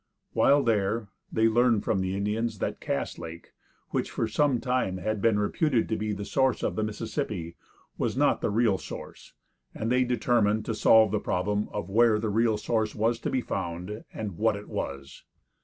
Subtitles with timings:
[0.33, 3.53] While there, they learned from the Indians that Cass lake,
[3.91, 7.55] which for some time had been reputed to be the source of the Mississippi,
[7.99, 9.33] was not the real source,
[9.75, 13.41] and they determined to solve the problem of where the real source was to be
[13.41, 15.23] found, and what it was.